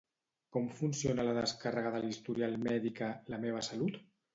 [0.55, 4.07] Com funciona la descàrrega de l'historial mèdic a La meva Salut?